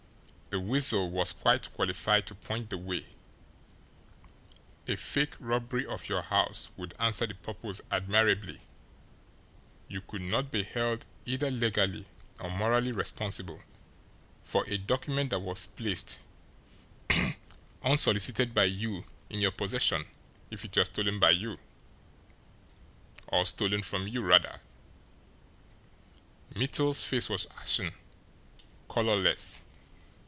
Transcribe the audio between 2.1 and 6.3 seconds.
to point the way a fake robbery of your